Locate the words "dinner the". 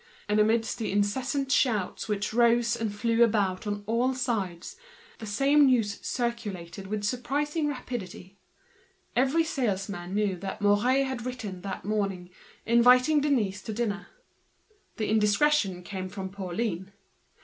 13.73-15.07